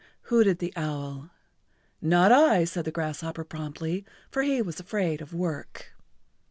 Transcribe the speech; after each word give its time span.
hooted 0.33 0.57
the 0.57 0.73
owl. 0.75 1.29
"Not 2.01 2.31
I," 2.31 2.63
said 2.65 2.85
the 2.85 2.91
grasshopper 2.91 3.43
promptly, 3.43 4.03
for 4.31 4.41
he 4.41 4.59
was 4.59 4.79
afraid 4.79 5.21
of 5.21 5.31
work. 5.31 5.93